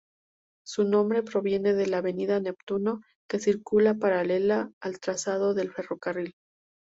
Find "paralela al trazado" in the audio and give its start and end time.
3.93-5.53